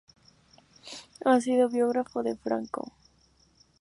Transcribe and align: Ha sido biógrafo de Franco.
Ha 1.25 1.39
sido 1.41 1.69
biógrafo 1.69 2.23
de 2.23 2.35
Franco. 2.35 2.91